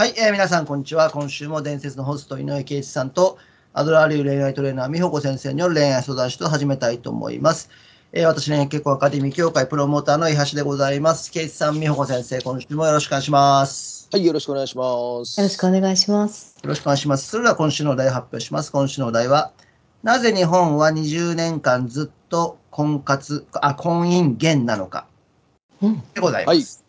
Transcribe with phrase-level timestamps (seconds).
[0.00, 1.10] はい、えー皆さん、こんにちは。
[1.10, 3.36] 今週も伝説のホスト、井上圭一さんと、
[3.74, 7.68] アドラー流恋愛トレーナー、美穂子先生による恋愛相談室を始めたいと思います。
[8.14, 11.30] えー私、恋愛結婚アカデミー協会プロモーターの伊橋でございます。
[11.30, 14.08] 圭一さん、美穂子先生、今週もよろしくお願いします。
[14.10, 15.38] はい、よろしくお願いします。
[15.38, 16.56] よろしくお願いします。
[16.62, 17.28] よろしくお願いします。
[17.28, 18.72] それでは今週のお題を発表します。
[18.72, 19.52] 今週のお題は、
[20.02, 25.06] なぜ日本は20年間ずっと婚活、あ、婚姻減なのか
[25.82, 26.02] うん。
[26.14, 26.82] でございます。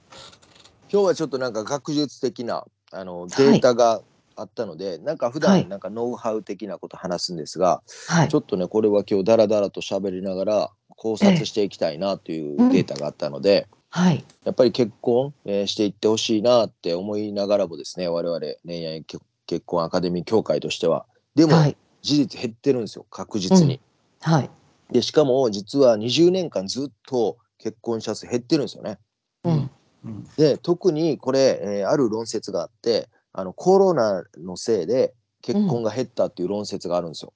[0.90, 4.02] 今日はちょっとなんか学術的なあのデータが
[4.36, 8.40] あったので、なんか普はい段なんかノウハウ的なこと話すんですが、はいちょ。
[8.40, 14.24] っとねこれは今日ダラダラと喋りながら考察していきたいなというデータがあったので、はい。
[14.46, 21.06] やっぱり結婚、えーしていってほしいなって思いながらもですね我々恋愛結結婚アカデミー協会としては
[21.36, 21.78] でもはい。
[22.02, 23.80] 事実減ってるんですよ確実に。
[24.22, 24.50] はい。
[24.92, 28.98] でしかも実は20年間ずっと結婚者数減ってるんですよね。
[29.44, 29.70] うん。
[30.06, 30.28] うん。
[30.38, 37.34] で特にこれ、えーある論説があってあのコロナのせいで結婚が減ったっていう論説があるんですよ。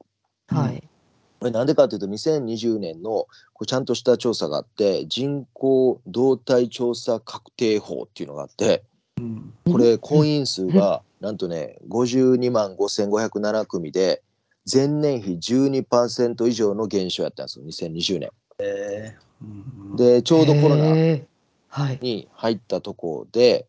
[0.47, 0.83] はい。
[1.39, 8.83] これなんでかというと2020年のこれちゃんとした調査があって人口動態調査確定法っていうのがあって
[9.17, 9.53] うん。
[9.71, 14.21] これ婚姻数がなんとね52万5507組で
[14.71, 18.31] 前年比12%以上の減少やったんですよ2020年。
[19.41, 19.45] う
[19.93, 19.95] ん。
[19.95, 20.93] でちょうどコロナ
[21.75, 21.99] はい。
[22.01, 23.67] に入ったところで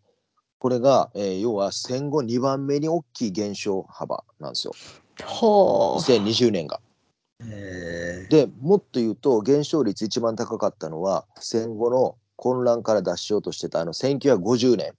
[0.59, 4.75] これが、えー要は戦後2番目に大きい減少幅なんですよ
[5.25, 6.01] ほう。
[6.01, 6.81] 2020年が。
[7.41, 14.93] えでもっと言うと減少率一番高かったのは戦後の混乱から脱しようとしてたあの1950年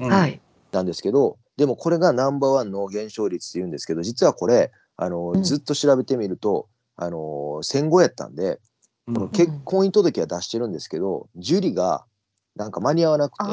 [0.00, 0.40] ーはい。
[0.72, 8.58] なんですけどでもこれがナンバーワンの減少率って言うんですけど実はこれあの、うんずっと調べてみるとあの戦後やったんで
[9.06, 12.06] うんこの結婚姻届は出してるんですけど受理が
[12.56, 13.44] なんか間に合わなくて。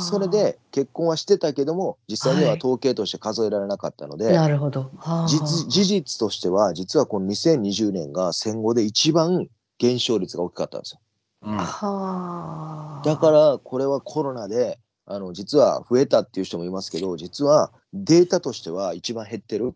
[0.00, 0.28] それ。
[0.28, 4.90] で結婚はしてたけども実際にははい統計として数えられなかったので、なるほど。
[4.98, 9.48] はあ実事実としては実はこの2020年が戦後で一番
[9.78, 11.00] 減少率が大きかったんですよ。
[11.42, 13.02] うんはあ。
[13.04, 13.30] だか。
[13.30, 19.74] らこれはコロナであの実は増えたっていう人もいますけど実はデータとしては一番減ってる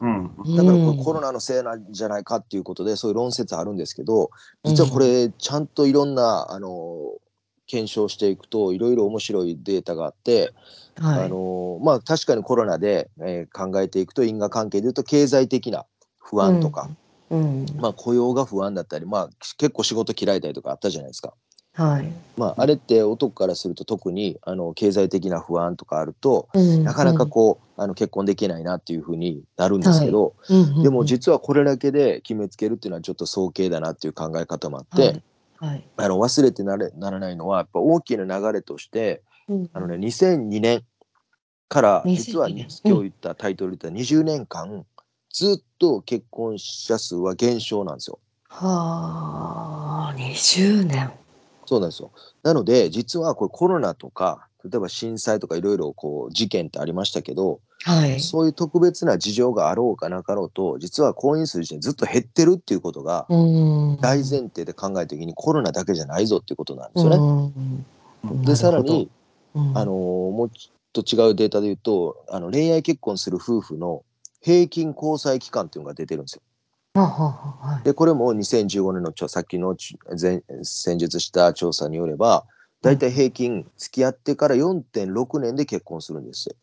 [0.00, 4.30] うんだからこうんれコロナのせいなんじゃないかっていうことでそういう論説あるんですけど
[4.64, 7.14] 実はこれちゃんといろんなあの
[7.70, 10.52] 検証していくといろいろ面白いデータがあって
[11.00, 11.24] はい。
[11.24, 15.86] あのまあ確かにコロナで、えー考えていくと因果関係でいうと経済的な
[16.18, 16.90] 不安とか、
[17.30, 17.66] うん。
[17.78, 21.34] まあ、雇用が不安だったり、まあ、結構仕事嫌いだりとかあったじゃないですか。
[21.72, 22.12] はい。
[22.36, 30.60] まあ、あれって男からすると特にあの経済的な不安とかあるとうんなかなかこう、あの結婚できないなっていうふうになるんですけど、うん。
[30.62, 35.22] うんでも実はこれだけで決めつけるっていうのはちょっと早計だなっていう考え方もあって、
[35.60, 35.68] はい。
[35.70, 35.84] はい。
[35.96, 40.84] あの忘れてなれならないのはやっぱ大きな流れとしてうんあのね、2002年
[41.68, 44.86] から2002実は年今日言ったタイトルで言った20年間
[45.32, 48.18] ずっと結婚者数は減少なんですよ。
[48.48, 50.14] はあ。
[50.16, 51.12] 二十年。
[51.66, 52.10] そうなんですよ。
[52.42, 58.20] なので実はこれコロナとか例えば震災とかいろいろこう事件ってありましたけど、はい。
[58.20, 63.98] そういう特別な事情があろうかなかろうと実は婚姻数自体ずっと減ってるっていうことがうん。
[64.00, 68.44] 大前提で考えた時にコロナだけじゃないぞっていうことなんですよね。
[68.44, 69.10] でさらに
[69.54, 74.02] うんあのーもうちょっと違うデータで言うとあの恋愛結婚する夫婦の
[74.40, 76.42] 平均交際期間っていうのが出てるんですよ。
[77.84, 82.44] でこれも2015年のちょさっきのち前先日した調査によれば
[82.82, 86.56] だいたい平均付き合ってから4.6年で結婚するんですよ。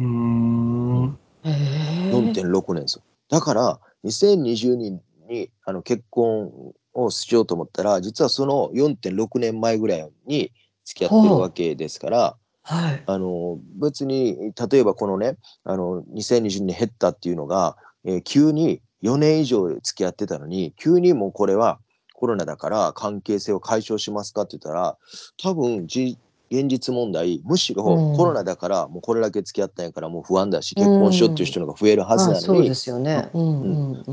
[0.00, 2.10] うんへえ。
[2.10, 3.02] 4.6年ですよ。
[3.28, 10.52] だから2020年にあの結婚をしようと思ったら実はその4.6年前ぐらいに
[10.84, 12.36] 付き合ってるわけですから。
[12.66, 13.02] はい。
[13.06, 21.78] あの別に例えばこのねあの2020年減ったっていうのが、えー急に4年以上付き合ってたのに急にもうこれは
[22.14, 24.96] コロナだから関係性を解消しますかって言ったら
[25.36, 26.16] 多分じ
[26.50, 32.68] 現実問題むしろうんコロナだからもうこれだけ付き合ったんやからもう不安だし結婚しようっていう人の方が増えるはずなのに。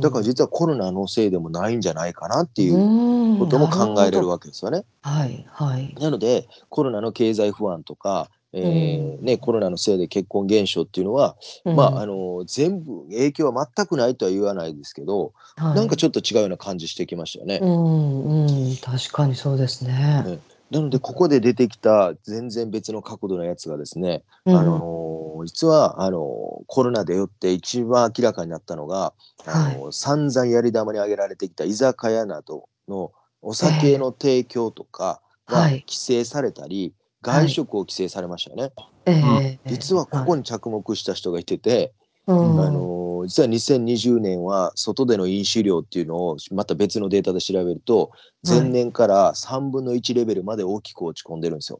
[0.01, 4.33] だから実はコロナのせいでもないんじゃないかなっていううことも考えれるわ。
[4.33, 4.83] わけですよね。
[5.01, 5.93] はいはい。
[5.99, 17.59] なのでコロナの経済不安とか、えーね、コロナのせいで結婚減少っていうのは、まああの全部影響は全くないとは言わないですけど、はい、なんかちょっと違うような感じしてきましたよね。
[17.61, 18.77] うんうん。
[18.77, 20.23] 確かにそうですね。
[20.25, 20.39] ね。
[20.69, 24.57] なのでここで出てきた全然別の角度のやつがですね、うん。
[24.57, 29.13] あの実はあのコロナでよって一番明らかになったのが、
[29.45, 33.11] あの散々やり玉に挙げられてきた居酒屋などの
[33.41, 35.85] お酒の提供とかがはい。
[35.87, 38.71] 規制されたり、外食を規制されましたよね。
[39.05, 39.69] ええ。
[39.69, 41.93] 実はここに着目した人がいてて、
[42.27, 42.61] うん。
[42.61, 48.11] あの実は2020年は外での飲酒量っていうのをまた別のデータで調べると
[48.47, 51.79] 前年から3分の1レベルまで大きく落ち込んでるんですよ。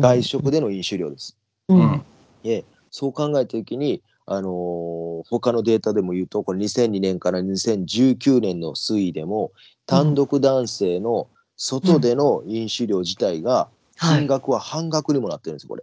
[0.00, 1.36] 外食での飲酒量です。
[1.68, 2.02] うん。
[2.44, 4.92] でそう考えた時に、あのー
[5.30, 9.52] 他のデータでも言うとこれ2002年から2019年の推移でも
[9.86, 15.82] 単独男性の外での飲酒量自体がはい金額は半額にもなってるんですよこれ。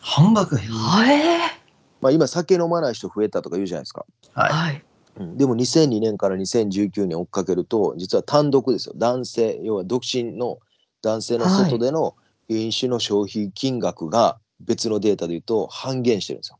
[0.00, 0.56] 半額？
[0.56, 1.60] へはい
[2.00, 4.06] まあ、今酒飲まない人増えたとか言うじゃないですか。
[4.34, 4.52] はい。
[4.52, 4.84] はい
[5.18, 10.58] うんでも2002年から2019年追っかけると実は単独ですよ男性要は独身の
[11.02, 12.14] 男性の外での
[12.48, 16.58] 飲酒の消費金額が別のデータで言うと半減してるんですよ。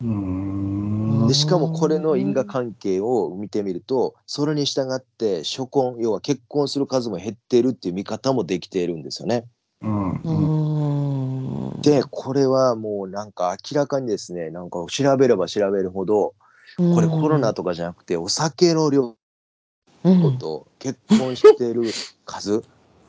[0.00, 9.44] うーんでしかもこれの因果関係を見てみるとそれに従って初婚要は結婚する数も減っているっていう見方もできているんですよね。
[9.82, 10.10] うん。
[10.12, 11.82] うーん。
[11.82, 16.34] でこれはもうなんか明らかにですねなんか調べれば調べるほど
[16.76, 19.16] これコロナとかじゃなくてお酒の量
[20.04, 20.38] うん。
[20.38, 21.92] と結婚している
[22.24, 22.64] 数。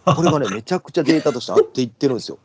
[0.06, 2.40] これがね めちゃくちゃデータとして合っていってるんですよ。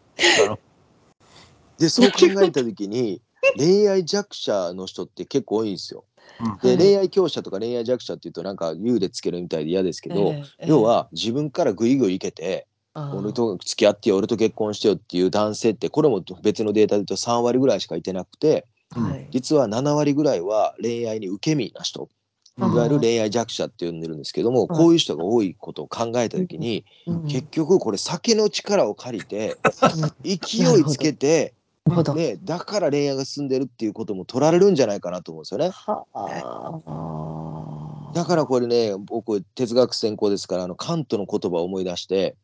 [1.78, 3.22] でそう考えた時に
[3.56, 6.04] 恋愛弱者の人って結構多いんですよ。
[6.62, 6.78] ではい。
[6.78, 10.66] 恋愛強者とか恋愛弱者っていうとなんか優でつけるみたいで嫌ですけど、ええ。
[10.66, 12.66] 要は自分からグイグイいけて
[13.14, 19.26] 俺と付き合ってよ俺と結婚してよっていう男性ってこれも別のデータで言うと3割ぐらいしかいてなくてはい。
[19.30, 22.08] 実は7割ぐらいは恋愛に受け身な人。
[22.58, 24.78] いわゆる恋愛弱者って呼んでるんですけどもはい。
[24.78, 29.56] こういう人が多いことを考えた時にうん結局これ酒の力を借りて
[30.24, 31.54] 勢いつけて
[32.14, 35.70] ねだから恋愛が進んでるっていうことも取られるんじゃないかなと思うんですよね。
[35.70, 38.12] はあ。
[38.12, 42.34] だからこれね僕哲学専攻ですからあのカントの言葉を思い出して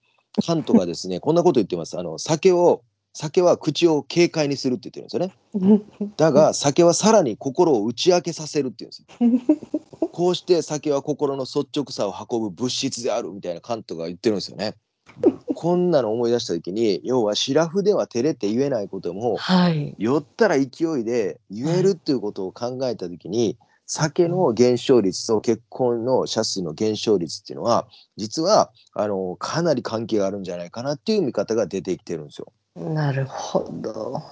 [0.43, 1.99] カントがですねこんなこと言ってます。
[1.99, 2.83] あの酒を
[3.13, 6.11] 酒は口を軽快にするって言ってるんですよね。
[6.17, 10.09] だが酒はさらに心を打ち明けさせるっていうんですよ。
[10.13, 14.75] こうして酒は心の率直さを運ぶ物質であるみたいなカントが言ってるんですよね。
[15.55, 19.95] こんなの思い出した時に要はシラフでは照れて言えないこともはい。
[19.99, 20.67] 酔ったら勢
[21.01, 27.87] いで言えるっていうことを考えた時に、酒の減少率と結婚の者数の減少率っていうのは
[28.17, 32.53] 実はあのかなり関係があるんじゃないかなっていう見方が出てきてるんですよ。
[32.77, 34.23] なるほど。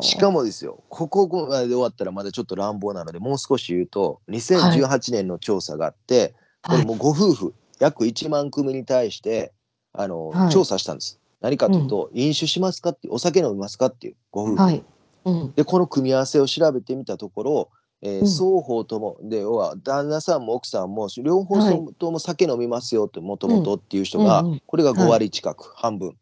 [0.00, 9.52] しかもですよここまで終わったらまだちょっと乱暴なのでもう少し言うと2018年の調査があって、これもうご夫婦約1万組に対して
[9.92, 10.50] あの、はい。
[10.50, 11.18] 調査したんです。
[11.40, 14.84] 何かというと、飲酒しますかっていうお酒飲みますかっていうご夫婦、はい。
[15.24, 15.52] うん。
[15.52, 17.68] でこの組み合わせを調べてみたところ、
[18.02, 18.26] えーうん。
[18.26, 21.94] 双方ともで要は旦那さんも奥さんも両方はい。
[21.98, 24.62] とも酒飲みますよってもともとっていう人が、うんうん。
[24.66, 25.10] これが5はい。
[25.10, 26.16] 割近く、半分。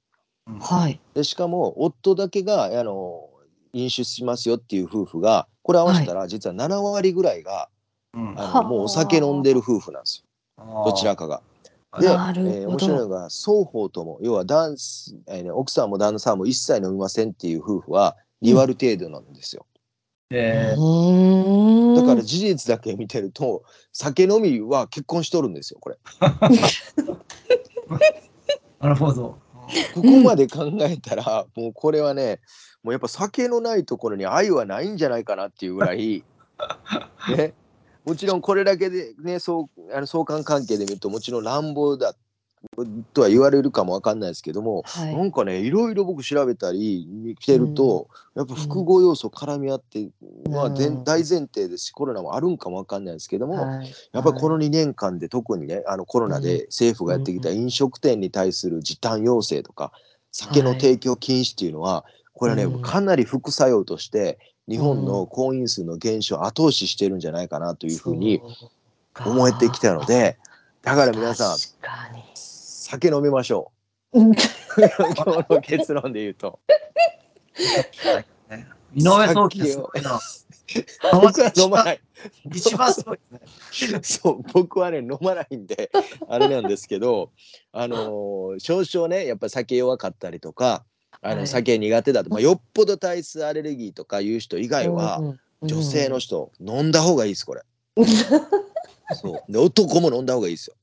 [0.60, 1.00] はい。
[1.14, 3.28] でしかも夫だけがあの
[3.72, 7.68] 飲酒しますよっていう夫婦がこれ合わせたら実は7割ぐらいが、
[8.14, 8.34] うん。
[8.38, 8.62] あはあ。
[8.62, 10.24] のもうお酒飲んでる夫婦なんです
[10.58, 10.84] よ。
[10.84, 11.42] どちらかが。
[11.98, 12.54] で、えなるほど。
[12.54, 19.66] ー面白いのが双方とも要は男子、えーね奥さんも旦那さんも一切飲みませんっていう夫婦は2割程度なんですよ。
[20.30, 25.98] えだから事実だけ見てると酒飲みは結婚しとるんですよこれ。
[28.80, 29.38] なるほど。
[29.94, 32.40] ここまで考えたら、もうこれはね
[32.82, 36.24] もうやっぱ酒のないところに愛はないんじゃないかなっていうぐらい、
[37.36, 37.54] ね、
[38.04, 42.14] もちろんこれだけでねそうあの相関関係で見るともちろん乱暴だ
[43.14, 45.16] とは言われるかもわかんないですけども、はい。
[45.16, 47.06] なんかねいろいろ僕調べたり
[47.40, 50.08] してると、やっぱ複合要素絡み合って、
[50.50, 50.74] まあ、うん。
[50.74, 53.92] 全大前提ですしコロナもあるんかもわかんないですけども、はい。
[54.12, 59.92] やっぱりこの2年間で特にねあのコロナで政府がやってきた飲食店に対する時短要請とか
[60.30, 62.82] 酒の提供禁止っていうのはこれはねうん。
[62.82, 64.38] かなり副作用として
[64.68, 68.40] 日本の婚姻数の減少を後押ししてるんじゃないかなというふうに
[69.24, 70.38] 思えてきたので
[70.82, 71.58] だから皆さん
[72.34, 73.70] 酒飲みましょ
[74.12, 74.18] う。
[74.18, 76.58] 今日の結論で言うと。
[78.94, 80.18] 井上宗樹すごいな。
[81.12, 82.00] 僕は飲まない。
[82.52, 83.38] 一番すごいで
[83.72, 84.00] すね。
[84.02, 85.90] そう僕はね飲まないんで
[86.28, 87.30] あれなんですけど
[87.72, 90.84] あのー少々ねやっぱり酒弱かったりとか
[91.22, 91.46] あのはい。
[91.46, 97.60] 酒苦手だと、まあ、よっぽど体質アレルギーとかいう人以外は、うんうん女性の人飲んだ方がいいですこれ。
[99.14, 100.76] そうで男も飲んだ方がいいですよ。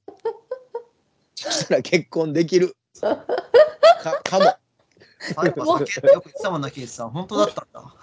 [1.36, 2.76] そしたら結婚できる。
[3.00, 4.46] かかも。
[4.46, 7.10] よく言ってたもんな、ケイスさん。
[7.10, 7.94] 本当だったんだ。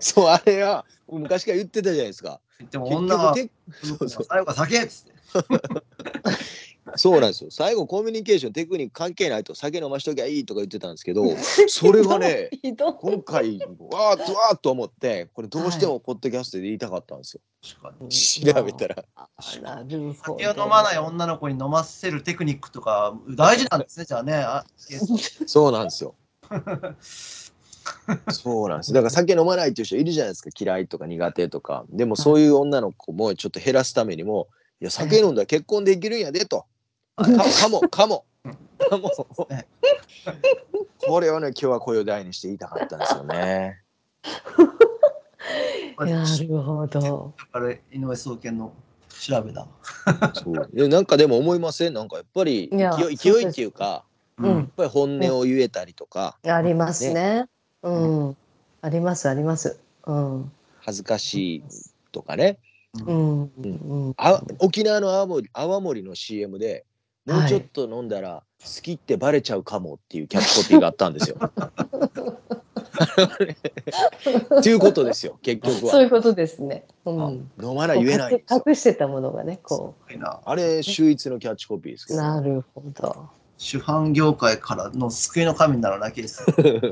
[0.00, 2.40] そうあれは昔から言ってたじゃないですか。
[2.70, 3.34] でも結女は
[3.82, 5.12] そうそう最後は酒っつって。
[6.96, 11.24] そうなんですよ最後コミュニケーションテクニック関係ないと酒飲ましときゃいいとか言ってたんですけど
[11.68, 12.50] それがね。
[13.00, 17.40] 今回わーっとわーっと思ってこれどうしてもポッドキャストで言いたかったんですよ、
[17.80, 18.08] 確かに。
[18.10, 19.28] 調べたらあ
[19.62, 20.38] なるほど。
[20.38, 24.34] 酒を飲まない女の子に飲ませるテクニックとか大事なんですね、じゃあね。
[24.34, 24.64] あ
[25.46, 26.14] そうなんですよ
[28.30, 34.48] そうなんですだから酒飲まないっていう人いるじゃないですか嫌いとか苦手とかでもそういう女の子もちょっと減らすためにも
[34.80, 36.64] いや酒飲んだら結婚できるんやでと
[37.16, 38.24] かかもかも
[38.90, 39.10] かも
[41.06, 43.80] これをね今日は声を大にして言いたかったんですよね
[45.98, 47.32] なるほど。
[47.52, 48.72] あれ、井上総研の
[49.08, 49.66] 調べだ。
[50.34, 51.94] そうでなんかでも思いません？
[51.94, 54.04] なんかやっぱりいや勢い勢いっていうか
[54.38, 57.46] うやっぱり本音を言えたりとかありますね。
[57.82, 58.36] うん。
[58.80, 59.78] ありますあります。
[60.06, 60.52] うん。
[60.80, 61.62] 恥ずかしい
[62.10, 62.58] とかね
[63.06, 63.42] うん。
[63.42, 64.14] うん。
[64.16, 66.84] あ沖縄の泡盛泡盛の CM で
[67.26, 71.36] もうちょっと飲んだら好きってバレちゃうかもっていうキャッチコピーがあったんですよ。
[74.58, 75.92] っていうことですよ結局は。
[75.92, 76.84] そういうことですね。
[77.04, 77.50] うん。
[77.62, 78.44] 飲まない言えない。
[78.66, 82.16] 隠してたものがね、こすごいなあれ秀逸のキャッチコピーですけう。
[82.16, 82.22] ど。
[82.22, 83.28] なるほど。
[83.58, 86.44] 主犯業界からの救いの神になるだけです。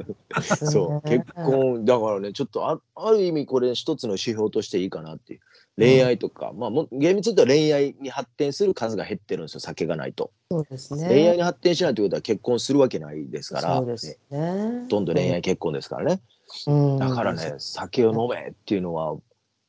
[0.71, 5.41] そう結婚だからねちょっとあある意味これ一つの指標としていいかなっていう
[5.81, 11.09] 恋愛とか、まあも厳密に言うと恋愛に発展する数が減ってるんですよ酒がないと、そうですね。
[11.09, 14.83] 恋愛に発展しないということは結婚するわけないですからそうですね。
[14.83, 16.21] ほとんど恋愛結婚ですからね、
[16.67, 16.99] うん。
[16.99, 19.17] だからね酒を飲めっていうのは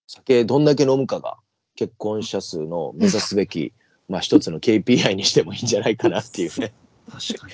[0.08, 1.38] 酒どんだけ飲むかが
[1.75, 3.74] 結婚者数の目指すべき
[4.10, 6.74] まあ一つの KPI にしてもいいんじゃないかなっていうね
[7.10, 7.53] 確かに。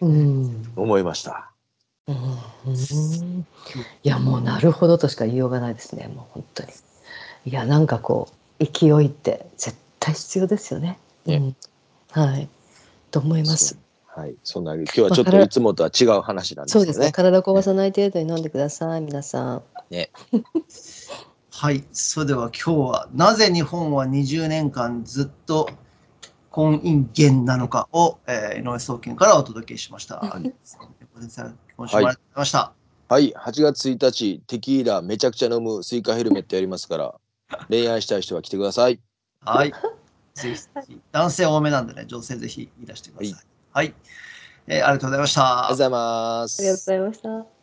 [0.00, 0.72] うん。
[0.76, 1.52] 思いました
[2.08, 3.46] うん。
[4.02, 6.08] いや、もうなるほどとしか言いようがないですね。
[6.08, 6.70] もう本当に。
[7.44, 8.28] いや、なんかこ
[8.58, 10.98] う勢いって絶対必要ですよね。
[11.26, 12.22] ねうん。
[12.22, 12.48] はい。
[13.10, 13.78] と思います。
[14.06, 17.12] はいそんな今日はちょっといつもとは違う話なんですけどねそうですね。
[17.12, 19.62] 体壊さない程度に飲んでください、皆さん。
[21.52, 25.68] はい、それでは今日はなぜ日本は20年間ずっと
[26.50, 30.20] 婚姻源なのかを、えー井上総研からお届けしました。
[30.22, 32.72] 今週もありがとうございました。
[33.08, 37.14] はい、8月1日、テキーラめちゃくちゃ飲むスイカヘルメットやりますから、
[37.68, 39.00] 恋愛したい人は来てください。
[39.40, 39.72] はい。
[40.34, 43.46] ぜひぜひ男性多めなんでね、女性ぜひいらしてください。
[43.72, 43.94] はい。
[44.66, 45.42] えーありがとうございました。
[45.42, 46.60] ありがとうございます。
[46.60, 47.22] ありがとうございまし
[47.54, 47.59] た。